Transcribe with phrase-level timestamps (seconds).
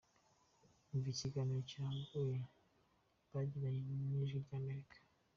[0.91, 2.37] Umva ikiganiro kirambuye
[3.33, 4.95] bagiranye n’Ijwi ry’Amerika:.